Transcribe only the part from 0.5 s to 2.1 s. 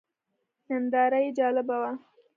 ننداره یې جالبه وه.